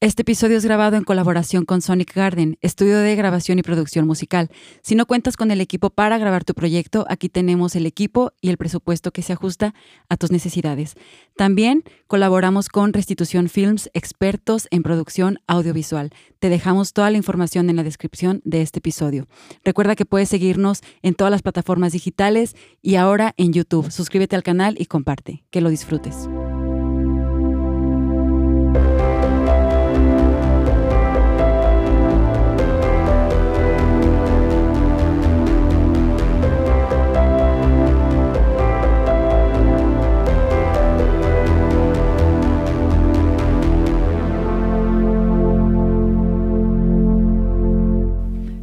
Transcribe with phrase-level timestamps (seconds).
[0.00, 4.48] Este episodio es grabado en colaboración con Sonic Garden, estudio de grabación y producción musical.
[4.80, 8.50] Si no cuentas con el equipo para grabar tu proyecto, aquí tenemos el equipo y
[8.50, 9.74] el presupuesto que se ajusta
[10.08, 10.94] a tus necesidades.
[11.36, 16.10] También colaboramos con Restitución Films, expertos en producción audiovisual.
[16.38, 19.26] Te dejamos toda la información en la descripción de este episodio.
[19.64, 23.90] Recuerda que puedes seguirnos en todas las plataformas digitales y ahora en YouTube.
[23.90, 25.42] Suscríbete al canal y comparte.
[25.50, 26.28] Que lo disfrutes.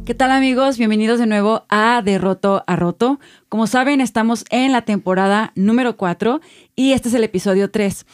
[0.06, 0.78] ¿Qué tal amigos?
[0.78, 3.18] Bienvenidos de nuevo a De Roto a Roto.
[3.48, 6.40] Como saben, estamos en la temporada número 4
[6.76, 8.06] y este es el episodio 3.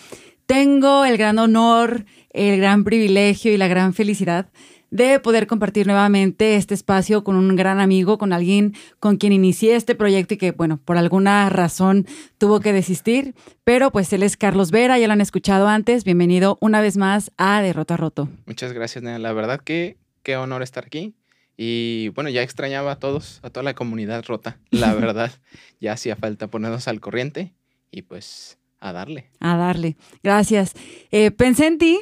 [0.47, 4.49] Tengo el gran honor, el gran privilegio y la gran felicidad
[4.89, 9.77] de poder compartir nuevamente este espacio con un gran amigo, con alguien con quien inicié
[9.77, 12.07] este proyecto y que, bueno, por alguna razón
[12.39, 16.05] tuvo que desistir, pero pues él es Carlos Vera, ya lo han escuchado antes.
[16.05, 18.31] Bienvenido una vez más a De Roto a Roto.
[18.47, 19.19] Muchas gracias, Nena.
[19.19, 21.15] La verdad que qué honor estar aquí.
[21.57, 25.33] Y bueno, ya extrañaba a todos, a toda la comunidad rota, la verdad.
[25.81, 27.53] ya hacía falta ponernos al corriente
[27.91, 29.31] y pues a darle.
[29.41, 29.97] A darle.
[30.23, 30.75] Gracias.
[31.11, 32.01] Eh, pensé en ti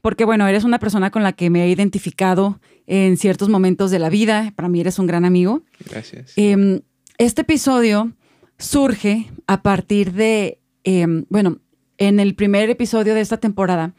[0.00, 3.98] porque, bueno, eres una persona con la que me he identificado en ciertos momentos de
[3.98, 4.52] la vida.
[4.54, 5.62] Para mí eres un gran amigo.
[5.88, 6.32] Gracias.
[6.36, 6.80] Em,
[7.18, 8.12] este episodio
[8.58, 11.58] surge a partir de, em, bueno,
[11.98, 13.94] en el primer episodio de esta temporada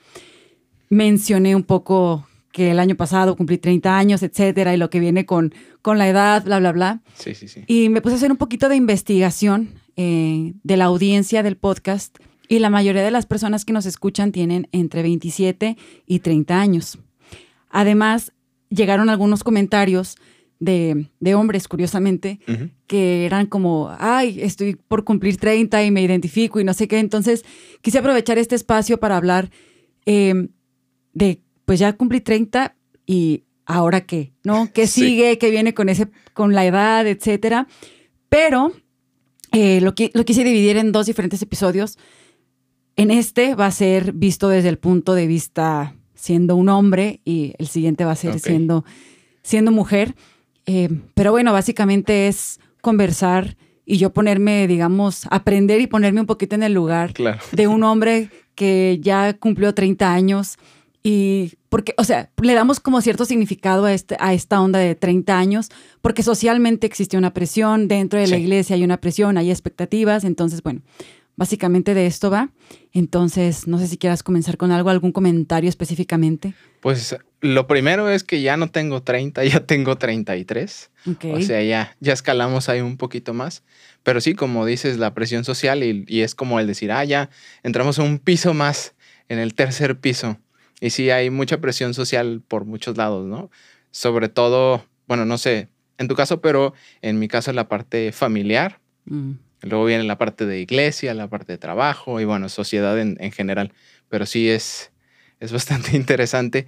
[0.90, 5.26] mencioné un poco que el año pasado cumplí 30 años, etcétera, y lo que viene
[5.26, 7.02] con, con la edad, bla, bla, bla.
[7.16, 7.66] Sí, sí, sí.
[7.68, 12.18] Y me puse a hacer un poquito de investigación eh, de la audiencia del podcast
[12.48, 16.98] y la mayoría de las personas que nos escuchan tienen entre 27 y 30 años.
[17.72, 18.32] Además,
[18.70, 20.16] llegaron algunos comentarios
[20.60, 22.40] de, de hombres, curiosamente,
[22.88, 27.00] que eran como, ay, estoy por cumplir 30 y me identifico y no sé qué.
[27.00, 27.44] Entonces,
[27.82, 29.52] quise aprovechar este espacio para hablar
[30.06, 30.48] eh,
[31.12, 34.70] de pues ya cumplí 30 y ahora qué, ¿no?
[34.74, 35.38] ¿Qué sigue?
[35.38, 37.68] ¿Qué viene con, ese, con la edad, etcétera?
[38.30, 38.72] Pero
[39.52, 41.98] eh, lo, lo quise dividir en dos diferentes episodios.
[42.96, 47.54] En este va a ser visto desde el punto de vista siendo un hombre y
[47.58, 48.86] el siguiente va a ser siendo,
[49.44, 50.16] siendo mujer.
[50.66, 56.56] Eh, pero bueno, básicamente es conversar y yo ponerme, digamos, aprender y ponerme un poquito
[56.56, 57.14] en el lugar
[57.52, 60.58] de un hombre que ya cumplió 30 años,
[61.08, 64.96] y porque, o sea, le damos como cierto significado a, este, a esta onda de
[64.96, 65.70] 30 años,
[66.02, 70.64] porque socialmente existe una presión, dentro de la iglesia hay una presión, hay expectativas, entonces,
[70.64, 70.82] bueno,
[71.36, 72.50] básicamente de esto va.
[72.92, 76.56] Entonces, no sé si quieras comenzar con algo, algún comentario específicamente.
[76.80, 80.90] Pues lo primero es que ya no tengo 30, ya tengo 33.
[81.34, 83.62] O sea, ya, ya escalamos ahí un poquito más.
[84.02, 87.30] Pero sí, como dices, la presión social y, y es como el decir, ah, ya
[87.62, 88.96] entramos a un piso más,
[89.30, 90.40] en el tercer piso.
[90.82, 93.50] Y sí, hay mucha presión social por muchos lados, ¿no?
[93.92, 98.80] Sobre todo, bueno, no sé, en tu caso, pero en mi caso la parte familiar.
[99.06, 99.34] Mm.
[99.62, 103.74] Luego viene la parte de iglesia, la parte de trabajo y bueno, sociedad en, general.
[104.10, 104.92] Pero sí es,
[105.40, 106.68] es bastante interesante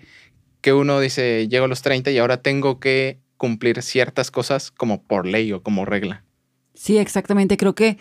[0.62, 5.04] que uno dice, llego a los 30 y ahora tengo que cumplir ciertas cosas como
[5.04, 6.24] por ley o como regla.
[6.74, 7.58] Sí, exactamente.
[7.58, 7.98] Creo que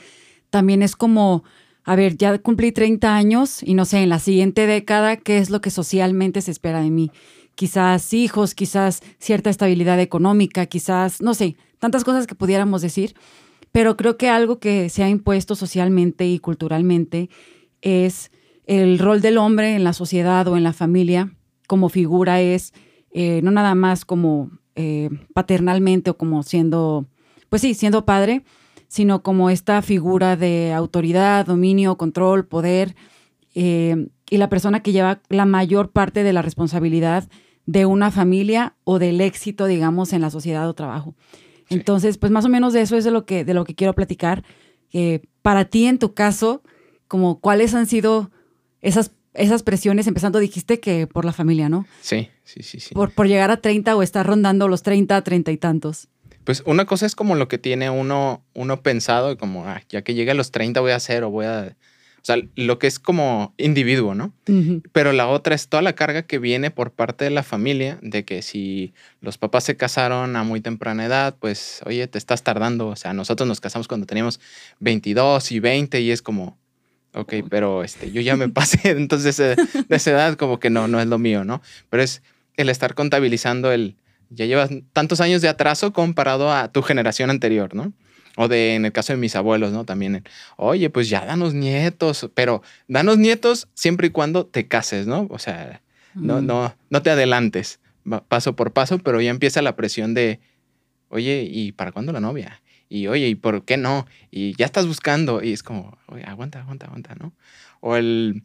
[0.51, 1.45] también es como
[1.87, 5.51] a ver, ya cumplí 30 años y no sé, en la siguiente década, ¿qué es
[5.51, 7.13] lo que socialmente se espera de mí?
[7.55, 13.15] Quizás hijos, quizás cierta estabilidad económica, quizás, no sé, tantas cosas que pudiéramos decir,
[13.71, 17.31] pero creo que algo que se ha impuesto socialmente y culturalmente
[17.83, 18.33] es
[18.67, 21.37] el rol del hombre en la sociedad o en la familia
[21.69, 22.75] como figura es
[23.13, 27.07] eh, no nada más como eh, paternalmente o como siendo,
[27.49, 28.43] pues sí, siendo padre,
[28.89, 32.95] sino como esta figura de autoridad, dominio, control, poder,
[33.55, 37.29] eh, y la persona que lleva la mayor parte de la responsabilidad
[37.65, 41.15] de una familia o del éxito, digamos, en la sociedad o trabajo.
[41.69, 43.95] Entonces, pues más o menos de eso es de lo que, de lo que quiero
[43.95, 44.45] platicar.
[44.93, 46.63] Eh, para ti, en tu caso,
[47.09, 48.31] como cuáles han sido
[48.81, 51.87] esas, esas presiones, empezando dijiste que por la familia, ¿no?
[52.01, 52.95] Sí, sí, sí, sí.
[52.95, 56.09] Por, por llegar a 30 o estar rondando los 30, 30 y tantos.
[56.47, 60.15] Pues una cosa es como lo que tiene uno, uno pensado, como ah, ya que
[60.15, 61.77] llegue a los 30 voy a hacer o voy a...
[62.19, 64.33] O sea, lo que es como individuo, ¿no?
[64.93, 68.25] Pero la otra es toda la carga que viene por parte de la familia, de
[68.25, 72.89] que si los papás se casaron a muy temprana edad, pues, oye, te estás tardando.
[72.89, 74.41] O sea, nosotros nos casamos cuando teníamos
[74.79, 76.59] 22 y 20 y es como,
[77.15, 79.57] Ok, pero este, yo ya me pasé, entonces de
[79.89, 81.63] esa edad como que no, no es lo mío, ¿no?
[81.91, 82.23] Pero es
[82.57, 83.97] el estar contabilizando el,
[84.31, 87.93] ya llevas tantos años de atraso comparado a tu generación anterior, ¿no?
[88.37, 89.85] O de, en el caso de mis abuelos, ¿no?
[89.85, 90.25] También,
[90.57, 95.27] oye, pues ya danos nietos, pero danos nietos siempre y cuando te cases, ¿no?
[95.31, 95.83] O sea,
[96.15, 97.81] no, no, no te adelantes,
[98.29, 100.41] paso por paso, pero ya empieza la presión de,
[101.09, 102.63] oye, ¿y para cuándo la novia?
[102.89, 104.07] Y oye, ¿y por qué no?
[104.31, 107.33] Y ya estás buscando y es como, oye, aguanta, aguanta, aguanta, ¿no?
[107.81, 108.45] O el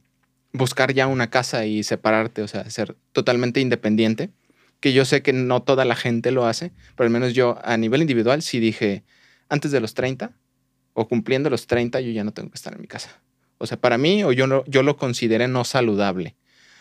[0.53, 4.31] buscar ya una casa y separarte, o sea, ser totalmente independiente,
[4.81, 7.77] que yo sé que no toda la gente lo hace, pero al menos yo a
[7.77, 9.03] nivel individual sí dije,
[9.47, 10.31] antes de los 30
[10.93, 13.21] o cumpliendo los 30 yo ya no tengo que estar en mi casa.
[13.59, 16.35] O sea, para mí o yo, no, yo lo consideré no saludable.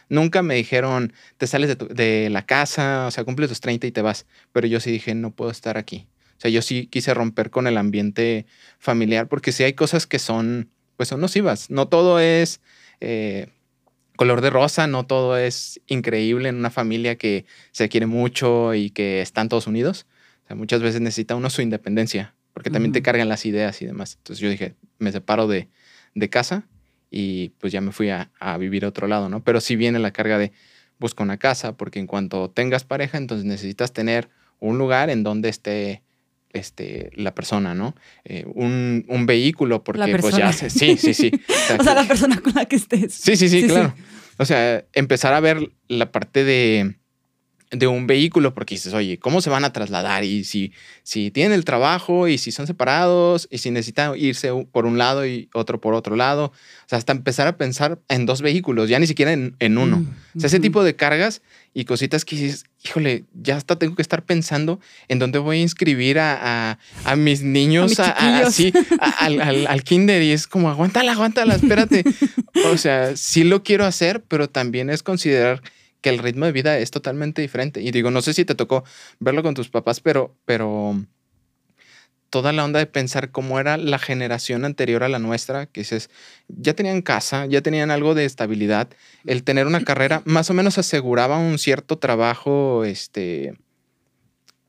[0.09, 4.03] Nunca me dijeron, te sales de, la casa, o sea, cumples los 30 y te
[4.03, 6.09] vas, pero yo sí dije, no puedo estar aquí.
[6.39, 8.47] O sea, yo sí quise romper con el ambiente
[8.79, 11.71] familiar porque sí hay cosas que son, pues son nocivas.
[11.71, 12.61] No todo es
[13.01, 13.49] eh,
[14.21, 18.91] color de rosa, no todo es increíble en una familia que se quiere mucho y
[18.91, 20.05] que están todos unidos.
[20.45, 23.87] O sea, muchas veces necesita uno su independencia porque también te cargan las ideas y
[23.87, 24.17] demás.
[24.19, 25.71] Entonces yo dije, me separo de,
[26.29, 26.65] casa
[27.11, 29.43] y pues ya me fui a, a, vivir a otro lado, ¿no?
[29.43, 30.53] Pero sí viene la carga de
[30.99, 34.29] busca una casa porque en cuanto tengas pareja, entonces necesitas tener
[34.59, 36.03] un lugar en donde esté
[36.53, 37.95] este, la persona, ¿no?
[38.25, 41.31] Eh, un, vehículo, porque pues ya se, sí, sí, sí.
[41.79, 43.15] O sea, la persona con la que estés.
[43.15, 43.95] Sí, sí, sí, claro.
[44.39, 46.97] O sea, empezar a ver la parte de,
[47.71, 50.25] de un vehículo, porque dices, oye, ¿cómo se van a trasladar?
[50.25, 50.73] Y si,
[51.05, 55.25] si tienen el trabajo y si son separados y si necesitan irse por un lado
[55.25, 56.47] y otro por otro lado.
[56.47, 59.99] O sea, hasta empezar a pensar en dos vehículos, ya ni siquiera en, uno.
[59.99, 63.95] Mm, o sea, ese tipo de cargas y cositas que dices, híjole, ya hasta tengo
[63.95, 66.77] que estar pensando en dónde voy a inscribir a,
[67.17, 68.73] mis niños así,
[69.19, 70.23] al, al, kinder.
[70.23, 72.03] Y es como, aguántala, aguántala, espérate.
[72.73, 75.63] o sea, sí lo quiero hacer, pero también es considerar
[76.01, 77.81] que el ritmo de vida es totalmente diferente.
[77.81, 78.85] Y digo, no sé si te tocó
[79.19, 80.97] verlo con tus papás, pero, pero
[82.31, 86.11] toda la onda de pensar cómo era la generación anterior a la nuestra, que dices,
[86.49, 88.89] ya tenían casa, ya tenían algo de estabilidad,
[89.27, 93.55] el tener una carrera más o menos aseguraba un cierto trabajo, este,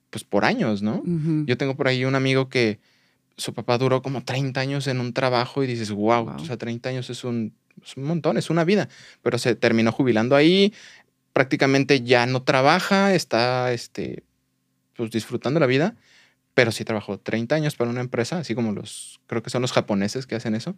[0.10, 1.04] pues por años, ¿no?
[1.46, 2.80] Yo tengo por ahí un amigo que
[3.38, 6.36] su papá duró como 30 años en un trabajo y dices, wow, wow.
[6.36, 8.90] o sea, 30 años es un, es un montón, es una vida,
[9.22, 10.74] pero se terminó jubilando ahí,
[11.34, 14.24] prácticamente ya no trabaja, está este,
[14.96, 15.96] pues, disfrutando la vida,
[16.54, 19.72] pero sí trabajó 30 años para una empresa, así como los, creo que son los
[19.72, 20.76] japoneses que hacen eso.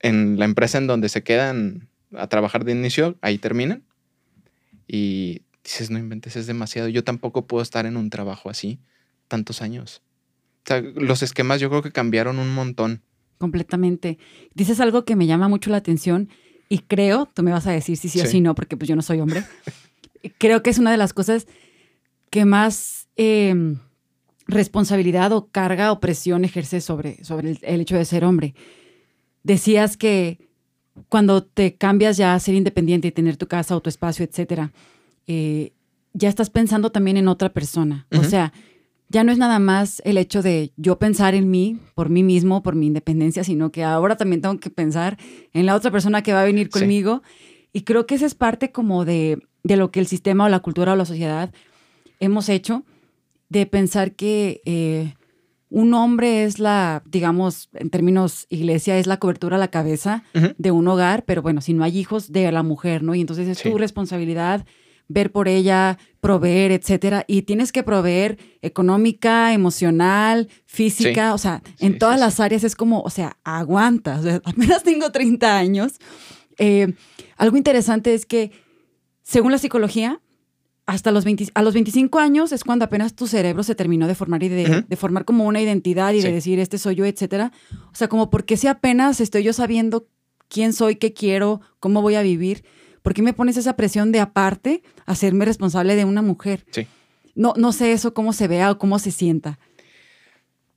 [0.00, 3.84] en la empresa en donde se quedan a trabajar de inicio, ahí terminan.
[4.86, 6.88] Y dices, no inventes, es demasiado.
[6.88, 8.78] Yo tampoco puedo estar en un trabajo así
[9.28, 10.02] tantos años.
[10.94, 13.02] Los esquemas yo creo que cambiaron un montón.
[13.38, 14.18] Completamente.
[14.54, 16.28] Dices algo que me llama mucho la atención
[16.68, 18.96] y creo, tú me vas a decir si sí, o si no, porque pues yo
[18.96, 19.44] no soy hombre,
[20.38, 21.46] creo que es una de las cosas
[22.30, 23.78] que más em,
[24.46, 28.54] responsabilidad o carga o presión ejerce sobre, sobre el, hecho de ser hombre.
[29.42, 30.38] Decías que
[31.08, 34.72] cuando te cambias ya a ser independiente y tener tu casa o tu espacio, etcétera,
[35.26, 35.72] eh,
[36.12, 38.06] ya estás pensando también en otra persona.
[38.12, 38.52] O sea,
[39.14, 42.64] ya no es nada más el hecho de yo pensar en mí, por mí mismo,
[42.64, 45.18] por mi independencia, sino que ahora también tengo que pensar
[45.52, 47.22] en la otra persona que va a venir conmigo.
[47.72, 50.94] Y creo que esa es parte como de, lo que el sistema o la cultura
[50.94, 51.54] o la sociedad
[52.18, 52.82] hemos hecho,
[53.48, 55.14] de pensar que eh,
[55.70, 60.24] un hombre es la, digamos, en términos iglesia, es la cobertura a la cabeza
[60.58, 63.14] de un hogar, pero bueno, si no hay hijos, de la mujer, ¿no?
[63.14, 64.66] Y entonces es tu responsabilidad
[65.08, 67.24] ver por ella, proveer, etcétera.
[67.26, 73.00] Y tienes que proveer económica, emocional, física, o sea, en todas las áreas es como,
[73.02, 74.18] o sea, aguanta.
[74.18, 75.94] O sea, apenas tengo 30 años.
[76.58, 76.94] Eh,
[77.36, 78.52] algo interesante es que,
[79.22, 80.20] según la psicología,
[80.86, 84.42] hasta los a los 25 años es cuando apenas tu cerebro se terminó de formar
[84.42, 87.52] y de, formar como una identidad y de decir, este soy yo, etcétera.
[87.90, 90.08] O sea, como porque si apenas estoy yo sabiendo
[90.48, 92.64] quién soy, qué quiero, cómo voy a vivir
[93.04, 96.64] ¿por qué me pones esa presión de aparte hacerme responsable de una mujer?
[96.70, 96.86] Sí.
[97.34, 99.58] No, no sé eso cómo se vea o cómo se sienta.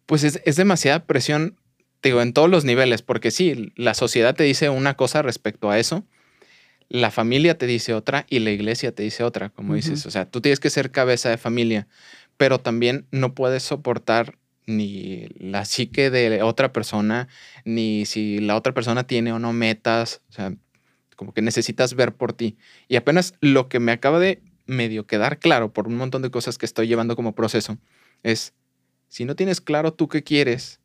[0.05, 1.57] Pues es, es demasiada presión,
[2.03, 5.79] digo, en todos los niveles, porque sí, la sociedad te dice una cosa respecto a
[5.79, 6.03] eso,
[6.89, 10.05] la familia te dice otra y la iglesia te dice otra, como dices.
[10.05, 11.87] O sea, tú tienes que ser cabeza de familia,
[12.35, 17.29] pero también no puedes soportar ni la psique de otra persona,
[17.63, 20.21] ni si la otra persona tiene o no metas.
[20.29, 20.53] O sea,
[21.17, 22.57] como que necesitas ver por ti.
[22.87, 26.57] Y apenas lo que me acaba de medio quedar claro por un montón de cosas
[26.57, 27.77] que estoy llevando como proceso
[28.23, 28.53] es,
[29.09, 30.79] si no tienes claro tú qué quieres,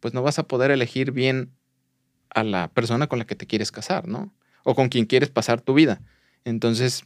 [0.00, 1.52] pues no vas a poder elegir bien
[2.30, 4.32] a la persona con la que te quieres casar, ¿no?
[4.64, 6.00] O con quien quieres pasar tu vida.
[6.44, 7.04] Entonces,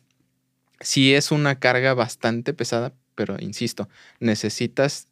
[0.80, 3.88] sí es una carga bastante pesada, pero insisto,
[4.20, 5.08] necesitas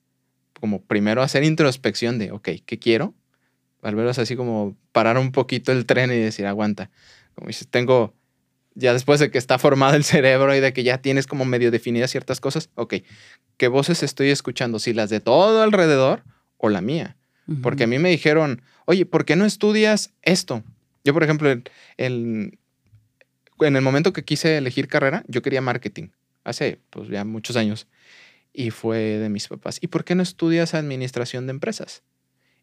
[0.60, 3.14] como primero hacer introspección de, ok, ¿qué quiero?
[3.82, 6.90] Al menos así como parar un poquito el tren y decir, aguanta.
[7.34, 8.14] Como dices, tengo,
[8.74, 11.70] ya después de que está formado el cerebro y de que ya tienes como medio
[11.70, 12.94] definidas ciertas cosas, ok,
[13.56, 14.78] ¿qué voces estoy escuchando?
[14.78, 16.24] ¿Si las de todo alrededor
[16.56, 17.16] o la mía?
[17.62, 20.62] Porque a mí me dijeron, oye, ¿por qué no estudias esto?
[21.02, 22.52] Yo, por ejemplo, en
[23.58, 26.08] el momento que quise elegir carrera, yo quería marketing,
[26.44, 27.86] hace pues ya muchos años,
[28.52, 29.78] y fue de mis papás.
[29.80, 32.02] ¿Y por qué no estudias administración de empresas?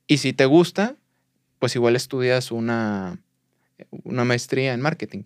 [0.05, 0.98] Y si te gusta,
[1.60, 3.20] pues igual estudias una,
[4.04, 5.24] una maestría en marketing.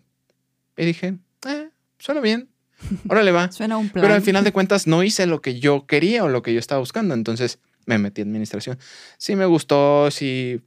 [0.78, 1.18] Y dije,
[1.48, 2.50] eh, suena bien,
[3.10, 3.52] órale va.
[3.52, 4.04] suena un plan.
[4.04, 6.60] Pero al final de cuentas no hice lo que yo quería o lo que yo
[6.60, 8.78] estaba buscando, entonces me metí en administración.
[9.18, 10.62] Sí me gustó, sí,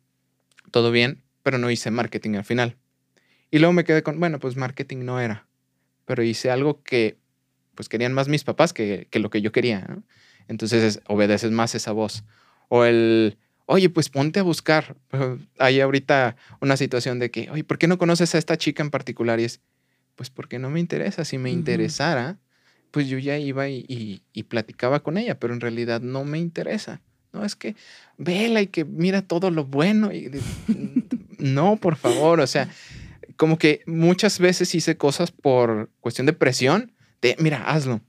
[0.71, 2.77] todo bien, pero no hice marketing al final.
[3.51, 5.47] Y luego me quedé con, bueno, pues marketing no era,
[6.05, 7.19] pero hice algo que
[7.75, 9.99] pues querían más mis papás que, lo que yo quería.
[10.49, 12.25] Entonces obedeces más esa voz.
[12.69, 14.97] O el, oye, pues ponte a buscar.
[15.59, 18.91] Hay ahorita una situación de que, oye, ¿por qué no conoces a esta chica en
[18.91, 19.41] particular?
[19.41, 19.61] Y es,
[20.17, 21.25] pues porque no me interesa.
[21.25, 22.39] Si me interesara,
[22.91, 27.01] pues yo ya iba y, platicaba con ella, pero en realidad no me interesa.
[27.33, 27.77] No, es que
[28.19, 30.13] vela y que mira todo lo bueno.
[30.13, 30.31] Y,
[31.39, 32.69] no, por favor, o sea,
[33.37, 36.93] como que muchas veces hice cosas por cuestión de presión,
[37.23, 38.01] de, mira, hazlo.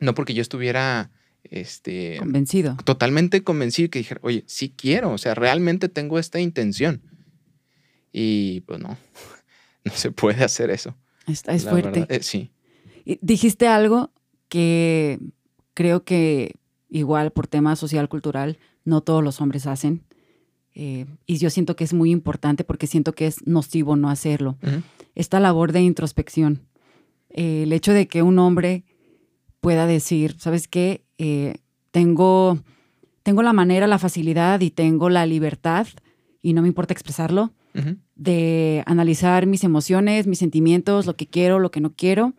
[0.00, 1.10] No porque yo estuviera
[1.50, 2.76] este, convencido.
[2.84, 7.02] Totalmente convencido que dijera, oye, sí quiero, o sea, realmente tengo esta intención.
[8.12, 8.96] Y pues no,
[9.84, 10.96] no se puede hacer eso.
[11.26, 12.06] Está, es fuerte.
[12.08, 12.50] Eh, sí.
[13.20, 14.12] dijiste algo
[14.48, 15.18] que
[15.74, 16.56] creo que
[16.88, 20.04] igual por tema social, cultural, no todos los hombres hacen.
[20.74, 24.58] Eh, y yo siento que es muy importante porque siento que es nocivo no hacerlo.
[25.14, 26.66] Esta labor de introspección.
[27.30, 28.84] Eh, el hecho de que un hombre
[29.64, 31.02] pueda decir, ¿sabes qué?
[31.18, 31.54] Eh,
[31.90, 32.58] tengo,
[33.22, 35.86] tengo la manera, la facilidad y tengo la libertad,
[36.42, 37.52] y no me importa expresarlo,
[38.14, 42.34] de analizar mis emociones, mis sentimientos, lo que quiero, lo que no quiero.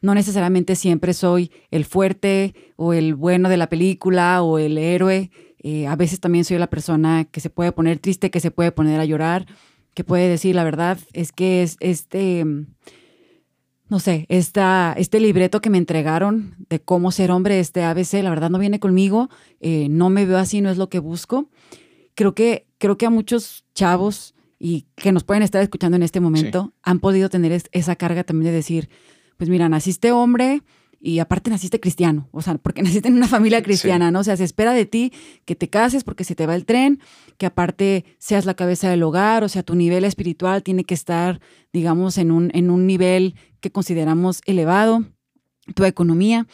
[0.00, 5.30] no necesariamente siempre soy el fuerte o el bueno de la película o el héroe.
[5.66, 8.70] Eh, a veces también soy la persona que se puede poner triste, que se puede
[8.70, 9.46] poner a llorar,
[9.94, 10.98] que puede decir la verdad.
[11.12, 12.44] Es que es este,
[13.88, 18.30] no sé, esta, este libreto que me entregaron de cómo ser hombre, este ABC, la
[18.30, 19.28] verdad no viene conmigo,
[19.60, 21.50] eh, no me veo así, no es lo que busco.
[22.14, 26.20] Creo que, creo que a muchos chavos y que nos pueden estar escuchando en este
[26.20, 28.88] momento han podido tener esa carga también de decir,
[29.36, 30.62] pues mira, naciste hombre,
[31.06, 34.20] y aparte naciste cristiano, o sea, porque naciste en una familia cristiana, ¿no?
[34.20, 35.12] O sea, se espera de ti
[35.44, 36.98] que te cases porque se te va el tren,
[37.36, 41.42] que aparte seas la cabeza del hogar, o sea, tu nivel espiritual tiene que estar,
[41.74, 45.04] digamos, en un, en un nivel que consideramos elevado,
[45.74, 46.46] tu economía.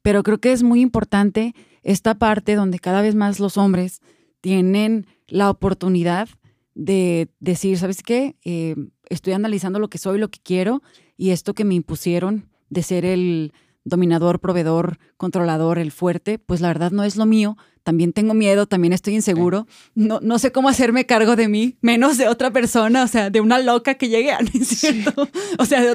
[0.00, 4.00] Pero creo que es muy importante esta parte donde cada vez más los hombres
[4.40, 6.30] tienen la oportunidad
[6.74, 8.36] de decir, ¿sabes qué?
[8.46, 8.76] Eh,
[9.10, 10.82] estoy analizando lo que soy, lo que quiero,
[11.18, 13.52] y esto que me impusieron de ser el
[13.84, 17.56] dominador, proveedor, controlador, el fuerte, pues la verdad no es lo mío.
[17.82, 19.66] También tengo miedo, también estoy inseguro.
[19.94, 23.40] No, no sé cómo hacerme cargo de mí, menos de otra persona, o sea, de
[23.40, 25.28] una loca que llegue a, cierto?
[25.58, 25.94] O sea,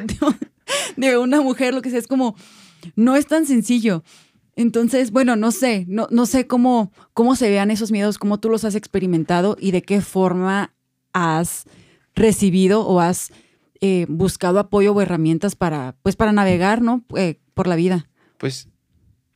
[0.98, 2.36] de, una mujer, lo que sea, es como,
[2.96, 4.04] no es tan sencillo.
[4.56, 8.50] Entonces, bueno, no sé, no, no sé cómo, cómo se vean esos miedos, cómo tú
[8.50, 10.74] los has experimentado y de qué forma
[11.14, 11.66] has
[12.16, 13.32] recibido o has
[13.82, 17.04] eh, buscado apoyo o herramientas para, pues, para navegar, ¿no?
[17.16, 18.08] Eh, por la vida.
[18.38, 18.68] Pues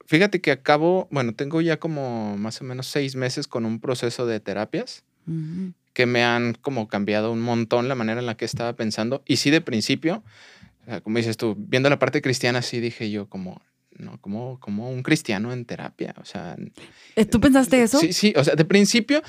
[0.05, 4.27] fíjate que acabo, bueno, tengo ya como más o menos seis meses con un proceso
[4.27, 5.03] de terapias
[5.93, 9.21] que me han como cambiado un montón la manera en la que estaba pensando.
[9.27, 10.23] Y sí, de principio,
[11.03, 13.61] como dices tú, viendo la parte cristiana, sí dije yo como,
[13.97, 16.15] no, como, como un cristiano en terapia.
[16.19, 16.55] O sea.
[17.15, 17.99] ¿Eh, ¿Tú pensaste eso?
[17.99, 18.33] Sí, sí.
[18.35, 19.21] O sea, de principio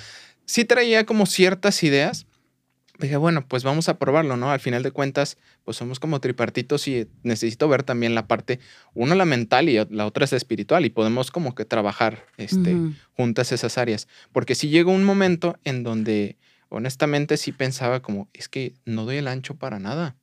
[0.46, 2.26] sí traía como ciertas ideas,
[3.06, 4.50] dije, bueno, pues vamos a probarlo, ¿no?
[4.50, 8.60] Al final de cuentas, pues somos como tripartitos y necesito ver también la parte,
[8.94, 12.76] una la mental y la otra es espiritual y podemos como que trabajar este,
[13.12, 14.08] juntas esas áreas.
[14.32, 16.36] Porque sí llegó un momento en donde
[16.68, 20.16] honestamente sí pensaba como, es que no doy el ancho para nada.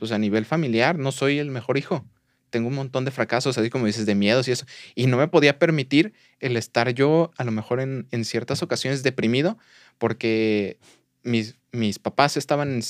[0.00, 2.04] O sea, a nivel familiar, no soy el mejor hijo.
[2.50, 4.64] Tengo un montón de fracasos, así como dices, de miedos y eso.
[4.94, 9.02] Y no me podía permitir el estar yo, a lo mejor en, en ciertas ocasiones,
[9.02, 9.58] deprimido,
[9.98, 10.78] porque
[11.22, 12.80] mis, mis papás estaban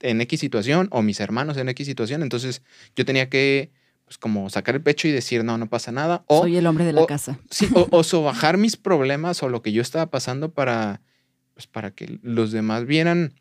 [0.00, 2.62] en, X situación o mis hermanos en X situación, entonces
[2.94, 3.70] yo tenía que
[4.04, 6.22] pues como sacar el pecho y decir, no, no pasa nada.
[6.28, 7.40] O, Soy el hombre de la casa.
[7.50, 11.00] Sí, o, o sobajar mis problemas o lo que yo estaba pasando para
[11.56, 13.32] pues para que los demás vieran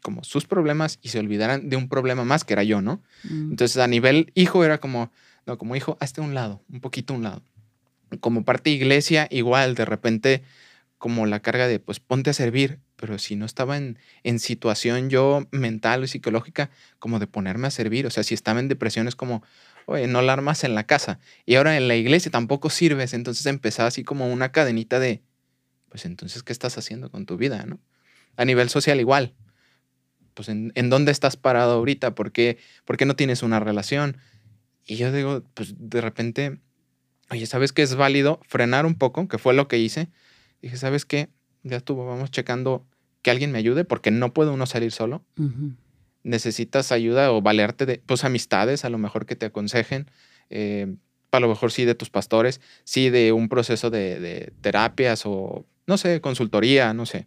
[0.00, 3.02] como sus problemas y se olvidaran de un problema más que era yo, ¿no?
[3.24, 3.50] Mm.
[3.50, 5.10] Entonces a nivel hijo era como,
[5.46, 7.42] no, como hijo, hazte un lado, un poquito un lado.
[8.20, 10.44] Como parte iglesia, igual, de repente
[10.98, 15.10] como la carga de, pues ponte a servir, pero si no estaba en, en situación
[15.10, 19.06] yo mental o psicológica, como de ponerme a servir, o sea, si estaba en depresión
[19.06, 19.42] es como,
[19.84, 21.18] oye, no la armas en la casa.
[21.44, 25.22] Y ahora en la iglesia tampoco sirves, entonces empezaba así como una cadenita de,
[25.88, 27.78] pues entonces, ¿qué estás haciendo con tu vida, no?
[28.36, 29.34] A nivel social igual,
[30.34, 34.18] pues en, dónde estás parado ahorita, ¿Por qué, ¿por qué no tienes una relación?
[34.84, 36.60] Y yo digo, pues de repente,
[37.30, 38.40] oye, ¿sabes qué es válido?
[38.46, 40.08] Frenar un poco, que fue lo que hice.
[40.66, 41.28] Dije, ¿sabes qué?
[41.62, 42.86] Ya estuvo, vamos checando
[43.22, 45.24] que alguien me ayude, porque no puede uno salir solo.
[46.22, 50.10] Necesitas ayuda o valerte de, pues, amistades, a lo mejor que te aconsejen.
[50.50, 50.94] Eh,
[51.32, 55.66] a lo mejor sí de tus pastores, sí de un proceso de, de terapias o,
[55.86, 57.26] no sé, consultoría, no sé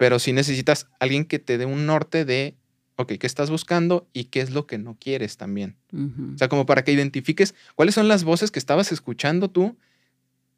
[0.00, 2.56] pero si necesitas alguien que te dé un norte de,
[2.96, 5.76] ok, ¿qué estás buscando y qué es lo que no quieres también?
[5.92, 9.76] O sea, como para que identifiques cuáles son las voces que estabas escuchando tú,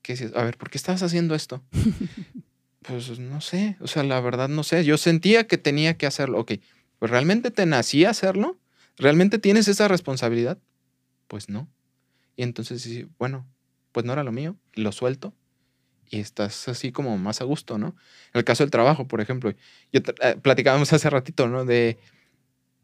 [0.02, 1.62] que dices, a ver, ¿por qué estabas haciendo esto?
[2.82, 6.40] pues no sé, o sea, la verdad no sé, yo sentía que tenía que hacerlo,
[6.40, 6.52] ok,
[6.98, 8.58] pues realmente te nacía hacerlo,
[8.96, 10.58] realmente tienes esa responsabilidad,
[11.28, 11.68] pues no.
[12.36, 13.46] Y entonces, bueno,
[13.92, 15.34] pues no era lo mío, lo suelto
[16.12, 17.96] y estás así como más a gusto, ¿no?
[18.34, 19.50] En el caso del trabajo, por ejemplo,
[19.92, 21.64] yo eh, platicábamos hace ratito, ¿no?
[21.64, 21.98] De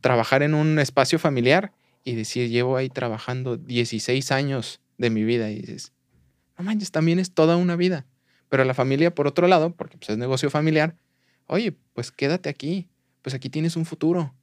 [0.01, 1.73] trabajar en un espacio familiar
[2.05, 5.93] y decir, llevo ahí trabajando 16 años de mi vida y dices,
[6.59, 8.07] no manches, también es toda una vida.
[8.49, 10.97] Pero la familia, por otro lado, porque pues, es negocio familiar,
[11.47, 12.89] oye, pues quédate aquí,
[13.23, 14.35] pues aquí tienes un futuro.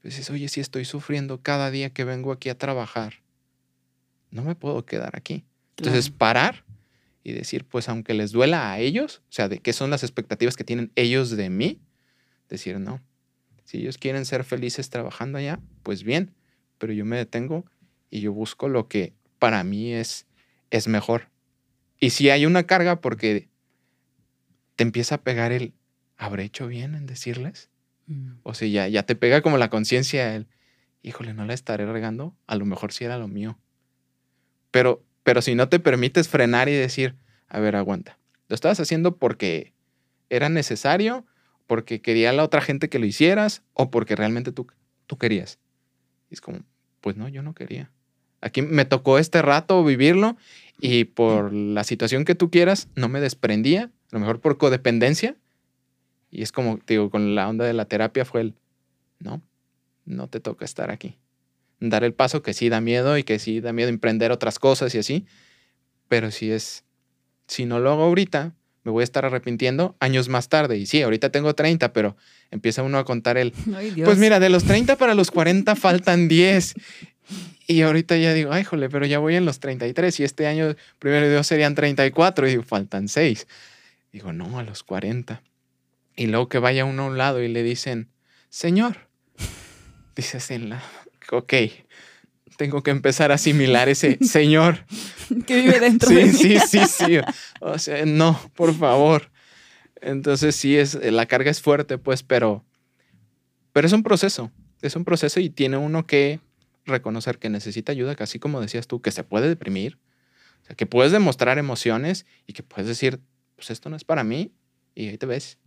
[0.00, 3.14] Pues dices, oye, si estoy sufriendo cada día que vengo aquí a trabajar,
[4.30, 5.44] no me puedo quedar aquí.
[5.76, 6.64] Entonces, parar
[7.22, 10.56] y decir, pues aunque les duela a ellos, o sea, de qué son las expectativas
[10.56, 11.80] que tienen ellos de mí,
[12.48, 13.00] decir, no,
[13.64, 16.34] si ellos quieren ser felices trabajando allá, pues bien,
[16.78, 17.64] pero yo me detengo
[18.10, 20.26] y yo busco lo que para mí es,
[20.70, 21.28] es mejor.
[22.00, 23.48] Y si hay una carga porque
[24.76, 25.74] te empieza a pegar el,
[26.16, 27.70] ¿habré hecho bien en decirles?
[28.06, 28.34] Mm.
[28.42, 30.46] O sea, ya, ya te pega como la conciencia el,
[31.02, 33.58] híjole, no la estaré regando, a lo mejor sí era lo mío.
[34.70, 37.14] Pero pero si no te permites frenar y decir,
[37.48, 39.74] a ver, aguanta, lo estabas haciendo porque
[40.30, 41.26] era necesario,
[41.66, 44.68] porque quería la otra gente que lo hicieras o porque realmente tú,
[45.06, 45.58] tú querías.
[46.30, 46.60] Y es como,
[47.02, 47.90] pues no, yo no quería.
[48.40, 50.36] Aquí me tocó este rato vivirlo
[50.80, 55.36] y por la situación que tú quieras, no me desprendía, a lo mejor por codependencia.
[56.30, 58.54] Y es como, digo, con la onda de la terapia fue el,
[59.18, 59.42] no,
[60.04, 61.16] no te toca estar aquí
[61.80, 64.94] dar el paso que sí da miedo y que sí da miedo emprender otras cosas
[64.94, 65.26] y así.
[66.08, 66.84] Pero si es,
[67.46, 70.76] si no lo hago ahorita, me voy a estar arrepintiendo años más tarde.
[70.78, 72.16] Y sí, ahorita tengo 30, pero
[72.50, 73.52] empieza uno a contar el,
[74.04, 76.74] pues mira, de los 30 para los 40 faltan 10.
[77.70, 80.74] Y ahorita ya digo, ay, jole, pero ya voy en los 33 y este año,
[80.98, 83.46] primero Dios, serían 34 y digo, faltan 6.
[84.10, 85.42] Digo, no, a los 40.
[86.16, 88.08] Y luego que vaya uno a un lado y le dicen,
[88.48, 89.08] Señor,
[90.16, 90.82] dices en la,
[91.30, 91.52] ok,
[92.56, 94.86] tengo que empezar a asimilar ese señor.
[95.46, 96.32] que vive dentro sí, de mí.
[96.32, 97.18] Sí, sí, sí.
[97.60, 99.30] O sea, no, por favor.
[100.00, 102.64] Entonces sí, es, la carga es fuerte, pues, pero,
[103.74, 104.50] pero es un proceso.
[104.80, 106.40] Es un proceso y tiene uno que
[106.88, 109.98] reconocer que necesita ayuda, casi como decías tú, que se puede deprimir,
[110.62, 113.20] o sea, que puedes demostrar emociones y que puedes decir,
[113.56, 114.52] pues esto no es para mí
[114.94, 115.58] y ahí te ves.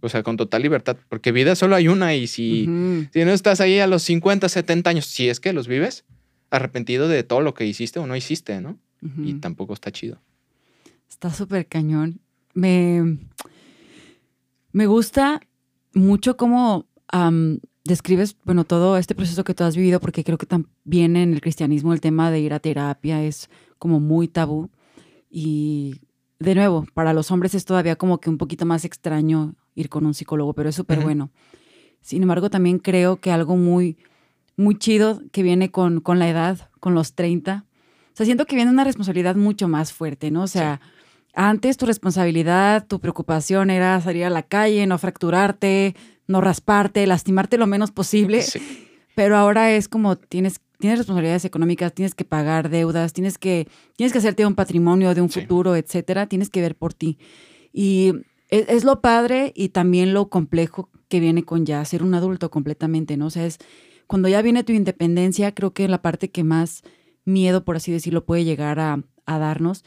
[0.00, 2.64] O sea, con total libertad, porque vida solo hay una y si,
[3.12, 6.04] si no estás ahí a los 50, 70 años, si es que los vives,
[6.50, 8.78] arrepentido de todo lo que hiciste o no hiciste, ¿no?
[9.00, 10.20] Y tampoco está chido.
[11.08, 12.20] Está súper cañón.
[12.54, 13.18] Me,
[14.72, 15.40] me gusta
[15.94, 16.86] mucho cómo
[17.88, 21.40] describes, bueno, todo este proceso que tú has vivido, porque creo que también en el
[21.40, 24.70] cristianismo el tema de ir a terapia es como muy tabú.
[25.28, 26.00] Y
[26.38, 30.06] de nuevo, para los hombres es todavía como que un poquito más extraño ir con
[30.06, 31.30] un psicólogo, pero es súper bueno.
[32.00, 33.96] Sin embargo, también creo que algo muy,
[34.56, 37.64] muy chido que viene con, con la edad, con los 30.
[37.66, 40.42] O sea, siento que viene una responsabilidad mucho más fuerte, ¿no?
[40.42, 40.80] O sea,
[41.34, 45.94] antes tu responsabilidad, tu preocupación era salir a la calle, no fracturarte,
[46.28, 48.44] no rasparte, lastimarte lo menos posible.
[49.16, 54.12] Pero ahora es como tienes, tienes responsabilidades económicas, tienes que pagar deudas, tienes que, tienes
[54.12, 56.26] que hacerte un patrimonio de un futuro, etcétera.
[56.26, 57.18] Tienes que ver por ti.
[57.72, 58.12] Y
[58.48, 63.16] es, lo padre y también lo complejo que viene con ya ser un adulto completamente,
[63.16, 63.26] ¿no?
[63.26, 63.58] O sea, es
[64.06, 66.82] cuando ya viene tu independencia, creo que la parte que más
[67.24, 69.84] miedo, por así decirlo, puede llegar a, darnos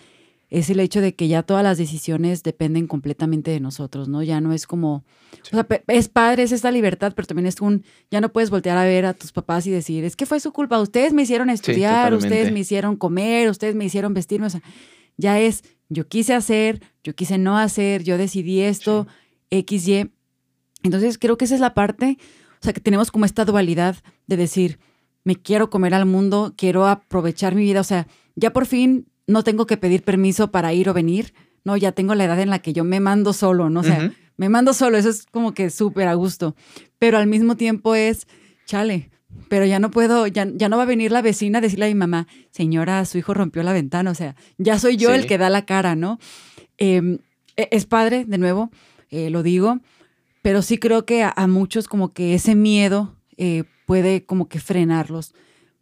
[0.52, 4.22] es el hecho de que ya todas las decisiones dependen completamente de nosotros, ¿no?
[4.22, 7.86] Ya no es como, o sea, es padre, es esta libertad, pero también es un,
[8.12, 10.52] ya no puedes voltear a ver a tus papás y decir, es que fue su
[10.52, 14.62] culpa, ustedes me hicieron estudiar, ustedes me hicieron comer, ustedes me hicieron vestirme, o sea,
[15.16, 19.08] ya es, yo quise hacer, yo quise no hacer, yo decidí esto,
[19.52, 20.12] X, Y.
[20.84, 22.18] Entonces creo que esa es la parte,
[22.56, 23.96] o sea, que tenemos como esta dualidad
[24.28, 24.80] de decir,
[25.24, 29.44] me quiero comer al mundo, quiero aprovechar mi vida, o sea, ya por fin no
[29.44, 32.60] tengo que pedir permiso para ir o venir, no, ya tengo la edad en la
[32.60, 33.82] que yo me mando solo, ¿no?
[33.82, 36.56] O sea, me mando solo, eso es como que súper a gusto,
[36.98, 38.28] pero al mismo tiempo es,
[38.66, 39.12] chale,
[39.48, 41.90] pero ya no puedo, ya, ya no va a venir la vecina a decirle a
[41.90, 45.38] mi mamá, señora, su hijo rompió la ventana, o sea, ya soy yo el que
[45.38, 46.20] da la cara, ¿no?
[46.78, 47.20] Em,
[47.58, 48.72] e, es padre, de nuevo,
[49.10, 49.80] eh, lo digo,
[50.42, 55.34] pero sí creo que a, muchos como que ese miedo eh, puede como que frenarlos